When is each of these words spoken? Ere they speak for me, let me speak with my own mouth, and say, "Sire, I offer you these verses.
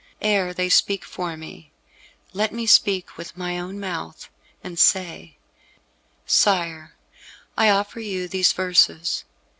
Ere 0.23 0.51
they 0.51 0.67
speak 0.67 1.05
for 1.05 1.37
me, 1.37 1.71
let 2.33 2.51
me 2.51 2.65
speak 2.65 3.17
with 3.19 3.37
my 3.37 3.59
own 3.59 3.79
mouth, 3.79 4.29
and 4.63 4.79
say, 4.79 5.37
"Sire, 6.25 6.95
I 7.55 7.69
offer 7.69 7.99
you 7.99 8.27
these 8.27 8.51
verses. 8.51 9.25